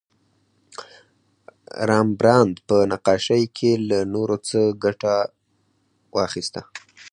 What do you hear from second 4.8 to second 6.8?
ګټه واخیسته.